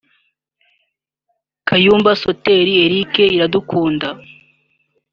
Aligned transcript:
Kayumba 1.67 2.11
Soter 2.21 2.65
Eric 2.85 3.13
Iradukunda 3.35 4.07